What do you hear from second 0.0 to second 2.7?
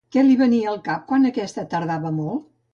Què li venia al cap quan aquesta tardava molt?